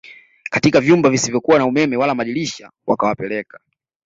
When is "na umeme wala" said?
1.57-2.15